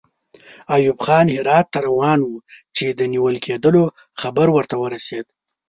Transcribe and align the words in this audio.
ایوب 0.75 0.99
خان 1.05 1.27
هرات 1.37 1.65
ته 1.73 1.79
روان 1.87 2.19
وو 2.23 2.43
چې 2.75 2.85
د 2.89 3.01
نیول 3.13 3.35
کېدلو 3.45 3.83
خبر 4.21 4.47
ورته 4.53 4.75
ورسېد. 4.79 5.25